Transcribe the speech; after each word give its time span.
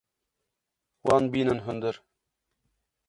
Wan 1.05 1.25
bînin 1.35 1.59
hundir. 1.67 2.03